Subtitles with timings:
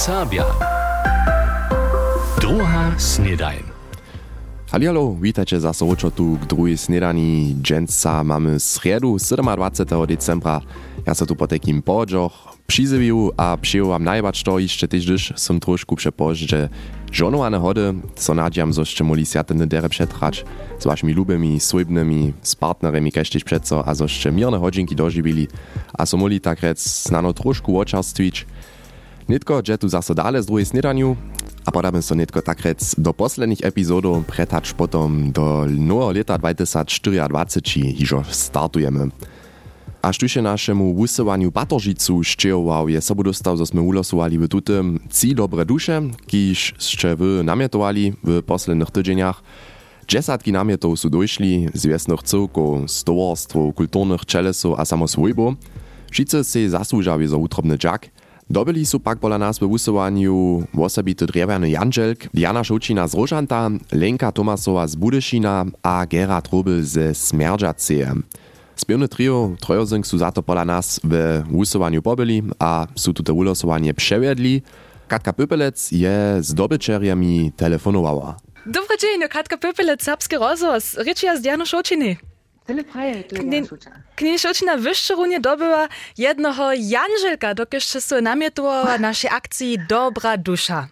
[0.00, 0.44] Serbia.
[2.40, 3.62] Druga snedajn.
[4.70, 7.56] Halialo, witajcie za sołczo tu k drugiej snedani.
[7.62, 10.06] Dżęca mamy sredu 27.
[10.06, 10.60] decembra.
[11.06, 12.32] Ja se tu po takim połodzioch
[12.66, 16.68] przyzywił a przyjął wam najbacz to jeszcze też, gdyż som troszkę przepożdż, że
[17.12, 20.44] żonowane hody, co nadziam, zo jeszcze siatene dere przetrać,
[20.78, 23.12] z waszymi lubymi, swojbnymi, z partnerami
[23.44, 25.48] przeco, a zo jeszcze mierne hodzinki dożywili,
[25.92, 28.46] a so moli tak rec znano troszkę oczarstwić.
[29.30, 31.16] Nitko, że tu zase dale z drugiej snedaniu,
[31.66, 37.94] a podamy so netko tak rec do posledných epizodov pretać potom do nového leta 2024
[37.94, 39.14] hižo startujemy.
[40.02, 45.36] A štuše našemu wusowaniu Batoržicu ščejował je sobu dostał, zo sme ulosowali w tutym Ci
[45.38, 49.42] dobre duše, kiž ste wy namietowali w posledných tydzieniach.
[50.10, 55.54] Dziesiątki namietów są dojszli z wiesnych cyrków, stowarstw, kulturnych czelesów a samo swojbo.
[56.10, 58.10] Wszyscy se zasłużały za utrobny dżak.
[58.50, 62.28] Dobili su pak pola nas w wusowaniu osobity drewjany Janželk,
[62.62, 68.14] Šočina z Rožanta, Lenka Tomasowa z Budyšina a Gerard Robel ze Smerdžaceje.
[68.76, 73.94] Spiewne trio trojozynk su za to pola nas w wusowaniu pobyli a su tute ulosowanie
[73.94, 74.62] przewiedli.
[75.08, 78.36] Katka Pypelec je z dobyczeriami telefonowała.
[78.66, 80.94] Dobry dzień, Katka Pypelec, Serbski Rozos.
[80.94, 82.29] Rycz ja z Dianą Šočiny.
[82.66, 83.90] Tyle praje, tyle Knie- Šuča.
[84.16, 90.88] Knie Šočina wyszczerunie dobyła jednego Janželka, dokiż się namietowała naszej akcji Dobra Dusza.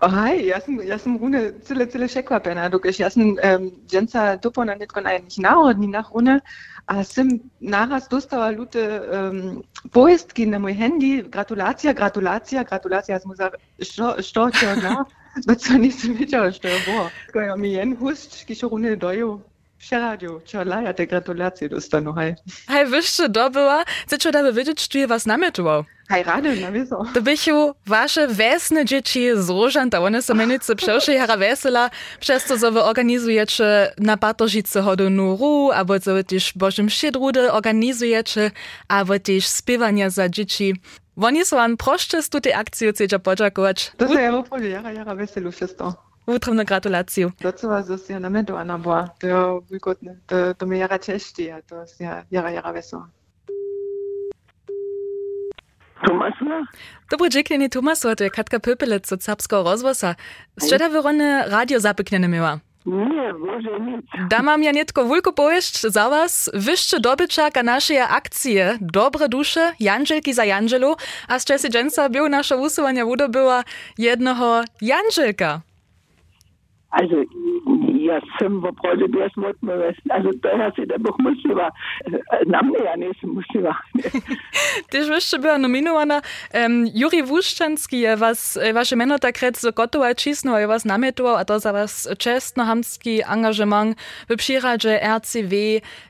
[0.00, 3.36] Ahaj, ja sam, ja sam rune tyle, tyle przekvapena, dokąd ja sam um,
[3.86, 6.40] dżęca tupo na nitko na jednych narodninach rune,
[6.86, 7.28] a sam
[7.60, 9.62] naraz dostała lute um,
[9.92, 15.04] poistki na mój handy, gratulacja, gratulacja, gratulacja, ja sam to na,
[15.46, 17.10] bo co nisam wiedziała, što je było.
[17.26, 19.40] Tylko ja mi jen hust, kiszo rune doju,
[19.78, 22.34] przeradził, čo laja te gratulacje dostanu, haj.
[22.68, 25.84] Hej, wyższe dobyła, chcecie da wiedzieć, czy je was namietował.
[26.08, 27.04] Haj, rady, na wieso.
[27.14, 32.72] To bychu wasze wesne dzieci z Różanta, one są menice przewsze jara wesela, przez to,
[32.72, 38.50] wy organizujecie na Bartožice hodu nuru, albo wy też Bożym Szydrude organizujecie,
[38.88, 40.74] albo też śpiewania za dzieci.
[41.22, 43.92] Oni są wam proszcze z tej akcji chcecie podziakować.
[43.96, 46.06] To se ja upolje, jara, jara veselu všetko.
[46.26, 47.30] Utromne gratulacje.
[47.40, 51.80] Docela zase ja namedowana była, to ja wygodne, to, to mnie jara cieści, a to
[51.80, 53.08] jest ja, jara, jara wesoła.
[56.06, 56.66] Tomasna?
[57.10, 60.14] Dobry dzień, klini Tomas, to je Katka Pöpelec od Serbskiego rozwosa.
[60.66, 62.58] Szczera wyrone radio zapyknione miała.
[62.86, 64.06] Nie, Boże, nic.
[64.28, 69.72] Da mam ja netko wulko powieść za was, wyższy dobyczak a naszej akcje Dobre dusze,
[69.80, 70.96] Janżelki za Janżelu,
[71.28, 73.64] a z czasy dżęca był nasza usuwania była
[73.98, 75.60] jednego Janżelka.
[76.90, 77.24] Also,
[78.06, 79.72] ja sam w obchodzie bez smutno
[80.10, 81.72] Also, to ja się da Bóg musiła.
[82.46, 83.78] Na mnie ja nie sam musiła.
[84.90, 86.22] Tyż wyższy była nominowana.
[86.54, 90.84] Um, Juri Wuszczanski je was, e, wasze meno tak rec so gotowa cisnął, je was
[90.84, 95.54] nametował, a to za was czestnohamski angażement w przyradzie RCW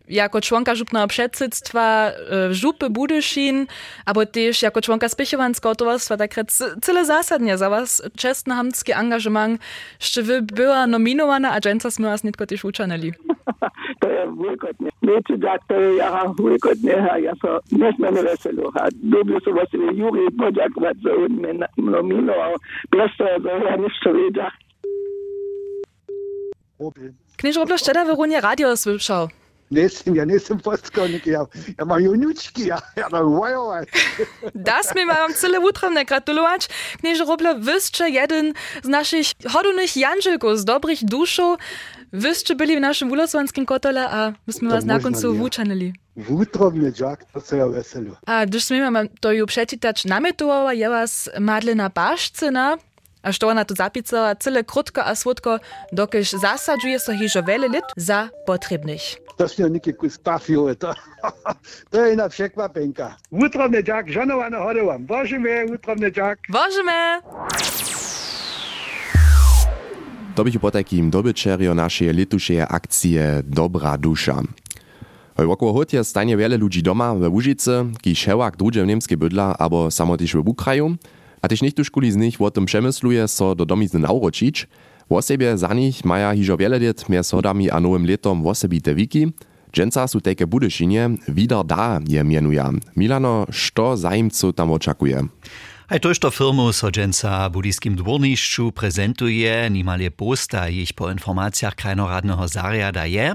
[0.08, 3.66] jako członka żupnego przedsedztwa e, żupy Budyszin,
[4.06, 9.60] albo też jako członka spichowanskiego towarstwa, tak rec cyle zasadnie za was czestnohamski angażement,
[10.00, 13.12] że wy była nominowana, a dżęca sme was nitko też uczanili.
[14.00, 14.91] To je vujkotne.
[15.02, 18.72] Neću da to je ja vujkotne, a ja so nesmene veselo.
[18.74, 21.10] A dobio su vas ili Juri pođakovat za
[21.76, 22.54] nominovao.
[22.91, 23.76] Bez toho, da ja
[24.12, 24.50] vidia.
[26.80, 27.14] Robin.
[27.36, 29.28] Knież Roblo szczera wyrunie radio słyszał.
[29.71, 31.47] Nisem, ja nisem poskovnik, ja,
[31.78, 33.88] ja mam junički, ja, ja mam vojovat.
[34.54, 36.69] Das mi mam cyle utromne gratulować.
[37.03, 41.59] Knież Roblo wyszcze jeden z naszych hodownych Janżelków z dobrych duszów.
[42.12, 45.38] Wyszcze byli w naszym wulosłanskim kotole, a myśmy was na końcu nie.
[45.38, 45.93] wuczanili.
[46.16, 48.16] Vutrovne džak, to se ja veselo.
[48.27, 52.78] A gdyż sme mam to ju przeczytać nametovala, je was Madlena Bašcina,
[53.22, 55.59] a što ona tu zapisała, cyle krótko a słodko,
[55.93, 59.25] dokiż zasadzuje so hižo wiele lit za potrzebnych.
[59.36, 60.94] Neki kus pafio, to,
[61.92, 63.16] je jedna překvapenka.
[63.30, 65.06] Vutrovne džak, žanovane hodovam.
[65.06, 66.38] Bože me, vutrovne džak.
[66.48, 67.21] Wożymy!
[70.34, 74.42] To bych po takim dobyczerio naszej litušej akcije Dobra dusza.
[75.36, 79.91] Wokoło hotie stanie wiele ludzi doma we Łużycy, ki szewak drugie w niemskie bydla, abo
[79.91, 80.97] samo też w Ukraju,
[81.42, 84.66] a też niektórzy z nich o tym przemysluje so do domizny nauročić.
[85.10, 89.32] W osobie za nich maja hižo wiele lat między hodami a nowym letom osobite wiki.
[89.72, 92.64] Dżęca su teke budyszynie, widar da je mienuje.
[92.97, 95.22] Milano, što zajimcu tam oczekuje?
[95.88, 102.48] Aj to firmu so dženca budijskim dvornišću prezentuje, nimal je posta, jich po informacijach krajnoradného
[102.48, 103.34] zariada je.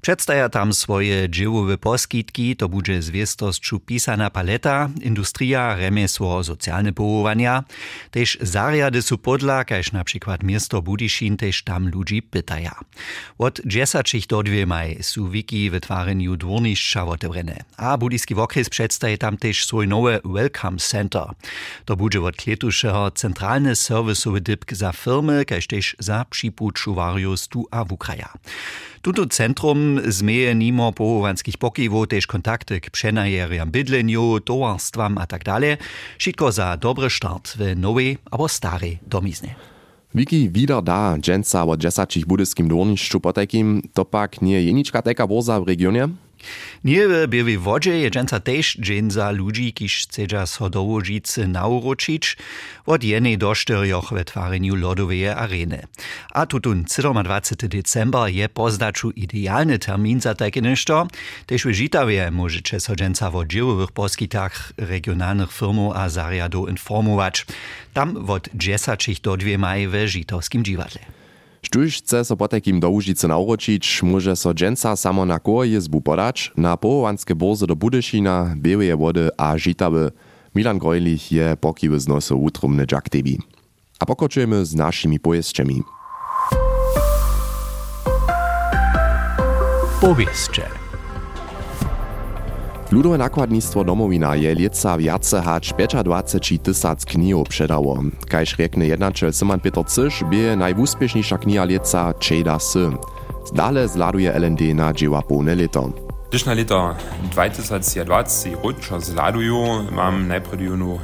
[0.00, 7.64] Przedstawia tam swoje dziełowe poskitki, to będzie zwiestosću pisana paleta, industria, remesło, socjalne powołania.
[8.10, 12.74] Też zariady są podla, każ na przykład miasto Budyszin też tam ludzi pytaja.
[13.38, 17.56] Od 10 do 2 maj są wiki wytwarzeniu dworniszcza otebrane.
[17.76, 21.24] A budyjski okres przedstawia tam też swój nowy Welcome Center.
[21.84, 27.84] To będzie od kletuszego centralny serwisowy dybk za firmy, każ też za przypuczuwarius tu a
[27.84, 28.32] w Ukraja.
[29.02, 35.76] Tuto centrum zmeje nimo połowanskich pokiwów też kontakty k przenajeriam bydleniu, towarstwam a tak dalej.
[36.18, 39.54] Wszystko za dobry start w nowej albo starej domiznie.
[40.14, 45.60] Wiki wieder da, dżęca od dziesacich budyskim dworniszczu potekim, to pak nie jeniczka taka borza
[45.60, 46.08] w regionie?
[46.84, 52.36] Nie w białej wodzie je dżęca też dżeń za ludzi, kiż chcedza sodowo žicy nauročić,
[52.86, 55.86] od jednej do czterech w twarzeniu lodowej areny.
[56.30, 56.84] A tutun
[57.24, 57.70] 27.
[57.70, 61.08] december je pozdaczu idealny termin za takie nešto,
[61.46, 67.46] też w Żitawie możecie so dżęca o dziełowych poskitach regionalnych firmów a zariadu informować.
[67.94, 71.20] Tam od 10 do 2 maj w Żitowskim dziwadle.
[71.62, 76.52] Štuž chce so potekim do Łužice nauročić, może so dżęca samo na koło jezbu podać,
[76.56, 80.10] na połowanske borze do Budyšina, Białeje wody a Žitawy.
[80.54, 83.38] Milan Grojlich je pokiwy z nosu utrumny Jack Debi.
[83.98, 85.82] A pokočujemy z naszymi pojeźdźcami.
[90.00, 90.79] Powieszcze.
[92.92, 97.98] Ludowe nakładnictwo Domowina je lieca wjace hać 25 tysac knihów przedało.
[98.28, 102.90] Kajż rekne jednaczel Simon Peter Cysz, bie najwuspieszniejsza kniha lieca Czeda Sy.
[103.54, 106.09] Dale zladuje LND na dzieła pełne leto.
[106.30, 110.60] Když na leta 2020 ročo zladuju, mam najprv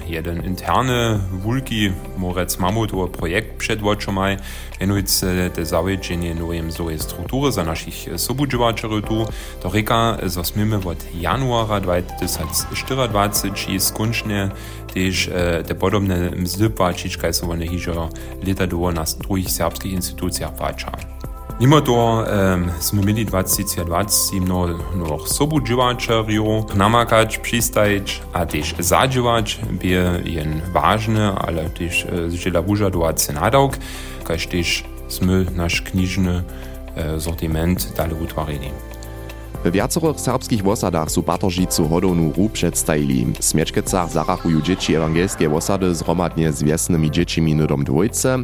[0.09, 4.37] jeden interny, wulki, morec mamutowy projekt przed oczomaj,
[4.81, 9.27] mianujcy te zawiedżenie nowym zoje struktury za naszych sobudźowaczerów tu.
[9.63, 14.51] To reka, zo smimy od januara 2024 skończnie
[14.95, 15.31] też
[15.67, 18.09] te podobne mzdy płacić, kaj so one hižo
[18.47, 21.16] leta do na drugich serbskich instytucjach płacza.
[21.57, 29.59] Mimo to um, sme mieli 2020 no, no sobu dživačarju namakać, przystajić, a też zadžiwać
[29.81, 33.79] by jen ważne, ale też zdziela wużadować nadawk,
[34.25, 38.86] kaž też sme nasz knižny uh, sortiment dalej utwarili.
[39.71, 43.27] Wiacorych serbskich wosadach su patoržicu hodownu ru przedstajili.
[43.41, 48.39] W Smiečkecach zarachujú dzieci ewangelskie wosady zhromadnie z wiesnymi dziećmi nudom dwójce,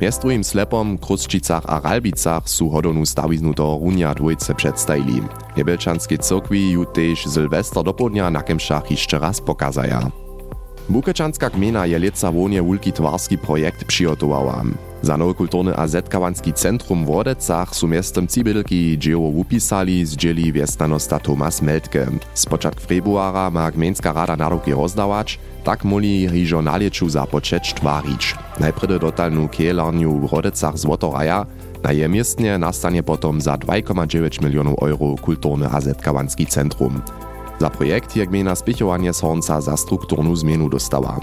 [0.00, 5.22] Mjez drugim slepom, Kruščicach a Ralbicach su hodownu stawiznu do runia dwójce przedstajili.
[5.56, 10.27] Niebelčanskiej cyrkwi ju też Sylwester do południa na Kemszach jeszcze raz pokazaja.
[10.88, 14.64] Bukečanská gmina je leca wonie wulki twarski projekt přihotowała.
[15.02, 21.18] Za nowy kulturny a zetkawanski centrum w Wodecach su miestem Cibylki dzieło upisali zdzieli wiestanosta
[21.18, 22.06] Tomas Meldke.
[22.34, 28.34] Z początku februara ma gmienska rada naroki rozdawać, tak moli hižo nalieču započeć tvarić.
[28.60, 31.46] Najpredy dotalnu kielarniu w Rodecach złotoraja,
[31.84, 37.02] na je miestnie nastanie potom za 2,9 milionów euro kulturny a zetkawanski centrum.
[37.60, 41.20] Za projekt je gmina spichowanie Hornca za strukturnu zmienu dostała.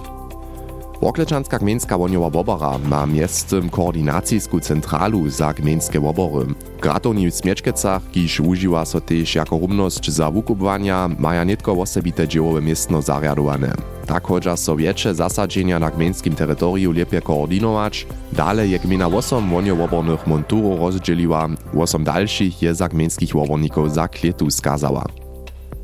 [1.01, 6.55] Woklečanska gmejnska woniowa wobora ma miestem koordinacijsku centralu za gmejnske wobory.
[6.81, 12.61] Gratowni w Smiečkecach, kiž užiwa so tež jako rumnosť za wukubwania, maja netko osebite dziełowe
[12.61, 13.75] miestno zariadowane.
[14.07, 18.07] Tak chodźa so wiecze zasadzenia na gmejnskim terytoriu lepiej koordynować.
[18.31, 24.51] Dale je gmina 8 woniowobornych monturów rozdzieliła, 8 dalszych je za gmejnskich woborników za kletu
[24.51, 25.25] skazała.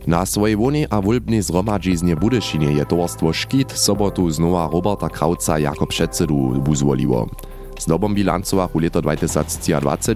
[0.08, 5.88] Na swojej łonie a wulbnej zhromadźiznie Budyszynie je towarstwo Szkit sobotu znowa Roberta Krauca jako
[5.88, 7.28] przedsedu wuzwoliło.
[7.82, 10.14] Z dobom bilancowach u leto 2020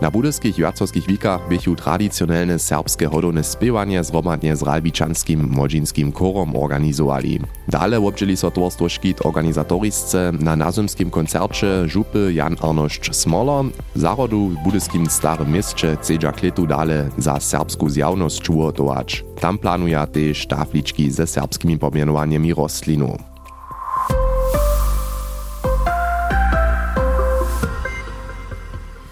[0.00, 7.40] na budyskich jacowskich wikach bychu tradycjonalne serbskie hodowne spiewanie zhromadnie z ralbiczanskim młodzinskim korom organizowali.
[7.68, 14.64] Dale obdzieli so towarstwo Szkit organizatorisce na nazymskim koncercie żupy Jan Arnošt Smoler, zarodu w
[14.64, 19.24] budyskim starym mieście cedza kletu dale za serbsku zjawność czułotować.
[19.40, 23.35] Tam planuje też tafliczki ze serbskimi pomianowaniami rostlinu.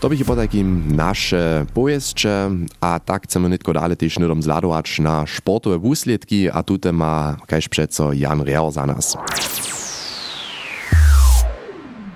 [0.04, 5.24] To bych po takim nasze pojeździe, a tak chcemy nitko dalej też nudom zladować na
[5.36, 9.16] sportowe wusledki, a tutaj ma kaž przeco Jan Rehr za nas.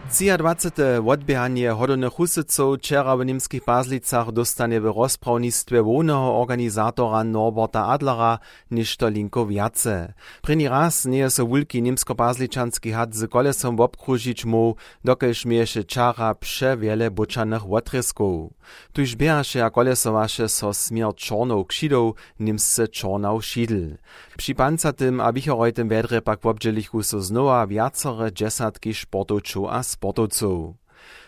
[0.09, 0.73] 23.
[1.07, 8.39] odbijanje hodonych husyców wczera w niemskich Bazlicach dostanie w rozprawnictwie wolnego organizatora Norberta Adlera
[8.71, 10.13] niż to linko wiace.
[10.43, 14.75] Pryni raz nie so wielki niemsko-bazliczanski had z kolesom obkružić mu,
[15.05, 18.53] dokelż mieszy czara przewiele buczanych łotrysków.
[18.93, 23.97] Tuż biasze a kolesowasze so smier czornów ksidów, niemsce czornał szidl.
[24.39, 30.77] Przy pancatym a wichorojtym wedre pak wobdźelichu so znowa wiacere dziesiątki sportowców a sportowców.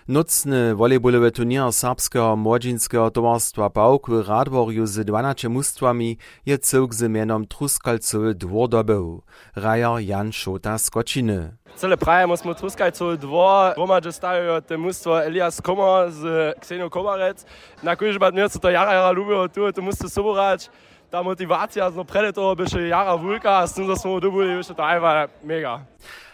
[0.09, 7.11] Nocny volejbolowy turnier serbskiego młodzieńskiego towarstwa Pałk w Radworju z 12 mustwami je cyłk z
[7.11, 8.69] mianem Truskalcowy dwór
[9.57, 11.57] Rajar Jan Szota z Kociny.
[11.76, 17.45] Cele praje smo Truskalcowy dwór, gromadže stajo te mustwo Elias Kommer z Ksenią Komarec.
[17.83, 20.71] Na kojże mnie co to jara jara lubiło, tu to muste soborać.
[21.11, 25.81] Ta motywacja z Predator byše jara wulka, z tym, że smo dobili, to einfach mega.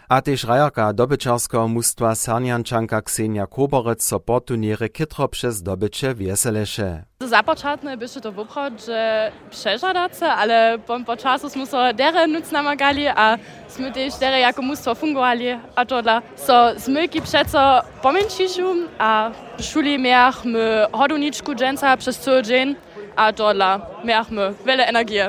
[0.09, 7.03] A tež rajarka dobyczarskiego mustwa Sarniančanka Ksenia Koborec so po turniere kytro przez dobycze wieseleše.
[7.21, 13.09] Započatne byše to woprawd, że przeżadace, ale po, po czasu smo so dere nuc namagali,
[13.09, 19.31] a sme tež dere jako mustwo fungovali, a to dla so smyki przeco pomenšišu, a
[19.61, 22.77] šuli miachmy hoduniczku dżęca przez cały dzień,
[23.17, 25.21] a to dla miachmy wiele energii.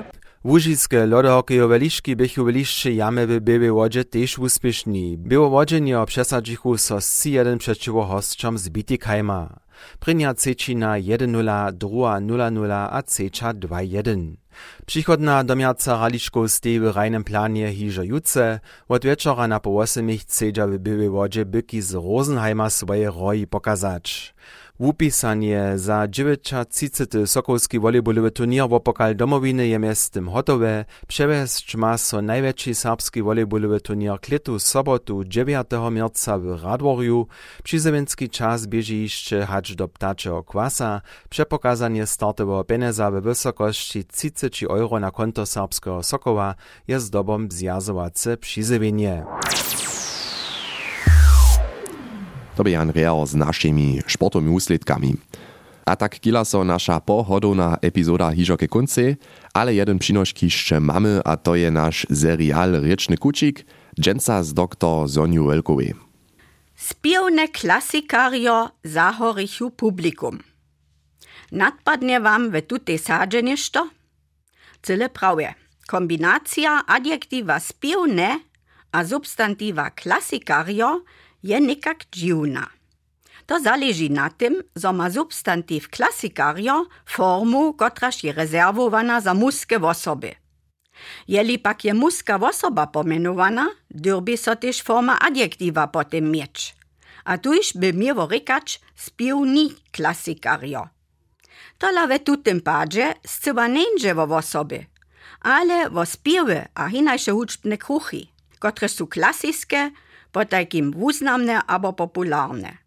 [0.43, 1.79] Łužiske lodohokejowe
[2.15, 5.17] bychu lišče jame w Białej Wodzie też uspieszni.
[5.17, 9.59] Białowodźenie przesadzichu so z 1 przeciwko hostczom z Bitikajma.
[9.99, 14.35] Prynia Cečina 1-0, druga 0-0 a Ceča 2-1.
[14.85, 20.67] Przychodna domiarca raliczków stej w rajnym planie hiżo juce, od wieczora na po 8 chcedza
[20.67, 24.33] w Białej Wodzie byki z Rosenheima swoje roi pokazać.
[24.79, 27.05] Wupisanie za 930.
[27.25, 32.21] Sokolski volejbolowy turnier wo pokal domowiny je mjestem hotowe, přewesć ma so
[32.73, 35.67] serbski volejbolowy turnier kletu sobotu 9.
[35.91, 37.27] marca w Radworju,
[37.63, 44.99] przyzewenski czas bieży jeszcze hacz do ptaczego kwasa, przepokazanie startowo peneza w wysokości 30 euro
[44.99, 46.55] na konto serbskiego Sokoła
[46.87, 49.25] jest dobom zjazowace przyzewienie.
[52.57, 55.13] To by Jan Real z naszymi sportowymi úsledkami.
[55.85, 59.15] A tak kila so nasza pohodowna epizoda hižo ke konce,
[59.53, 63.65] ale jeden přinošk jeszcze mamy, a to je nasz serial Rieczny Kucik,
[63.99, 65.93] dżęca z doktor Zoniu Welkowej.
[66.75, 70.39] Spiewne klasikario zahorichu publikum.
[71.51, 72.99] Nadpadnie wam we tutej
[73.43, 73.89] ništo?
[74.81, 75.53] Cyle prawie.
[75.87, 78.39] Kombinacja adjektywa spiewne
[78.91, 81.01] a substantywa klasikario
[81.47, 82.67] je nekak dziwna.
[83.45, 90.35] To zależy na tym, że ma substantyw klasikario formu, kotraż je rezerwowana za muskie osoby.
[91.27, 96.75] Jeli pak je muska osoba pomenowana, dyrbi so też forma adjektywa potem mieć.
[97.25, 100.87] A tuż by miewo rykać spiewni klasikario.
[101.77, 104.85] To lawe tutym padzie scyba nędze wo osoby,
[105.41, 108.27] ale wo spiewy a hinajsze huczbne kruchy,
[108.59, 109.91] które są klasyczne,
[110.37, 112.77] po takim wuznamne abo popularne.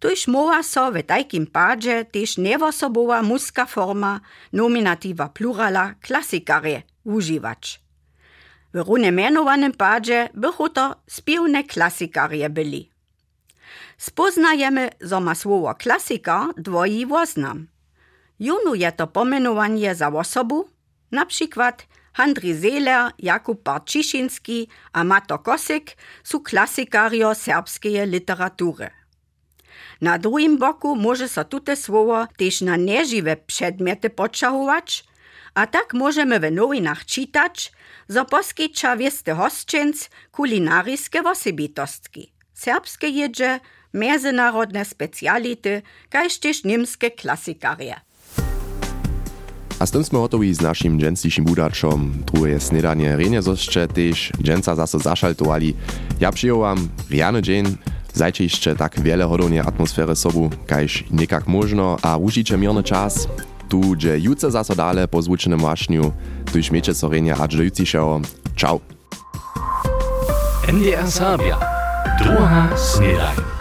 [0.00, 4.20] Tuž mowa so w takim padzie też niewosobowa muska forma
[4.52, 7.80] nominativa plurala klasikare używać.
[8.74, 12.90] W runie mianowanym padzie bychu to spiewne klasikarie byli.
[13.98, 17.66] Spoznajemy, że ma słowo klasika dwoji woznam.
[18.40, 20.68] Junu je to pomenowanie za osobu,
[21.12, 27.32] na przykład Handry Seeler, Jakub Barciszynski a Mato Kosik su klasikario
[28.06, 28.90] literatury.
[30.00, 35.04] Na drugim boku może so tute słowo też na nieżywe przedmioty podšahować,
[35.54, 37.72] a tak możemy w nowinach czytać,
[38.08, 43.60] że poskytcza wiesty hostczync kulinaryjskie osobitostki, serbskie jedzie,
[43.94, 48.05] międzynarodne specjality, kaž też niemskie klasikarie.
[49.76, 52.24] A z tym sme hotowi z našim dženstejším budačom.
[52.32, 55.76] Druhé snedanie renie zosče tež dženca zase zašaltovali.
[56.16, 57.76] Ja przyjąłam riany dzień,
[58.14, 63.28] zajcie jeszcze tak wiele hodownie atmosfery sobu, kajż niekak možno a užiče mirny czas.
[63.68, 66.12] Tu, gdzie juce zase dale po zvučenym wašniu,
[66.52, 68.20] tu śmiecie so renie aż do jutrišeho.
[68.56, 68.80] Ciao.
[70.72, 71.60] NDR Sabia.
[72.18, 73.55] Druga snedanie.